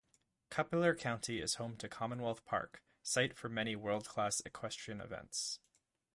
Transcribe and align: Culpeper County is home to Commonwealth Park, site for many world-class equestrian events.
Culpeper 0.49 0.95
County 0.95 1.37
is 1.39 1.57
home 1.61 1.75
to 1.77 1.87
Commonwealth 1.87 2.43
Park, 2.43 2.81
site 3.03 3.35
for 3.37 3.49
many 3.49 3.75
world-class 3.75 4.41
equestrian 4.43 4.99
events. 4.99 5.59